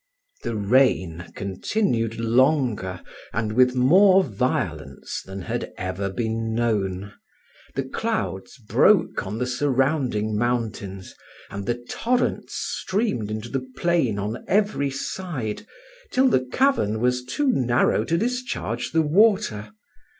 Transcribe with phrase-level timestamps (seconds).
[0.41, 3.03] The rain continued longer
[3.33, 7.13] and with more violence than had ever been known;
[7.75, 11.13] the clouds broke on the surrounding mountains,
[11.51, 15.67] and the torrents streamed into the plain on every side,
[16.09, 19.71] till the cavern was too narrow to discharge the water.